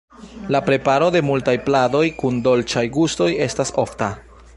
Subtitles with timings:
[0.53, 4.09] La preparo de multaj pladoj kun dolĉaj gustoj estas ofta.